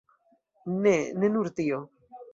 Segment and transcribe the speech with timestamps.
[0.87, 1.85] Ne, ne nur tio.